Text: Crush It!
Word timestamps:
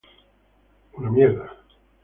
Crush 0.93 1.17
It! 1.19 1.37